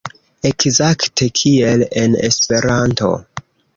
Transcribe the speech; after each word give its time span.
Ekzakte 0.49 1.27
kiel 1.41 1.85
en 2.05 2.17
Esperanto. 2.29 3.13